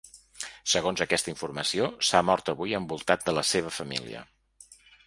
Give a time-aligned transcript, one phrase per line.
[0.73, 4.27] Segons aquesta informació, s’ha mort avui envoltat de la seva família.